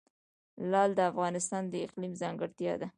لعل 0.71 0.91
د 0.95 0.99
افغانستان 1.11 1.63
د 1.67 1.73
اقلیم 1.85 2.13
ځانګړتیا 2.21 2.73
ده. 2.81 2.87